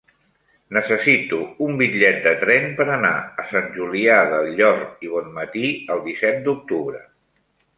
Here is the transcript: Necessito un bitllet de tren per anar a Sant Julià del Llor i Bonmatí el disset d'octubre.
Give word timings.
Necessito 0.75 1.41
un 1.65 1.75
bitllet 1.81 2.17
de 2.23 2.33
tren 2.45 2.65
per 2.79 2.87
anar 2.95 3.13
a 3.43 3.47
Sant 3.51 3.69
Julià 3.77 4.17
del 4.33 4.49
Llor 4.61 4.83
i 5.09 5.13
Bonmatí 5.13 5.67
el 5.97 6.03
disset 6.09 6.41
d'octubre. 6.49 7.05